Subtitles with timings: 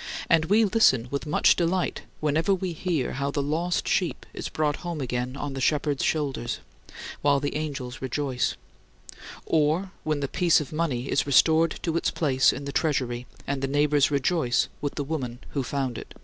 [0.30, 4.76] "And we listen with much delight whenever we hear how the lost sheep is brought
[4.76, 6.60] home again on the shepherd's shoulders
[7.20, 8.54] while the angels rejoice;
[9.44, 13.60] or when the piece of money is restored to its place in the treasury and
[13.60, 16.14] the neighbors rejoice with the woman who found it.